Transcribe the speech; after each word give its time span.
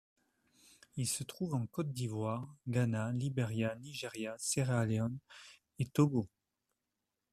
Il 0.97 1.07
se 1.07 1.23
trouve 1.23 1.53
en 1.53 1.67
Côte 1.67 1.93
d'Ivoire, 1.93 2.49
Ghana, 2.67 3.11
Libéria, 3.11 3.75
Nigeria, 3.75 4.35
Sierra 4.39 4.83
Leone 4.87 5.19
et 5.77 5.85
Togo. 5.85 6.27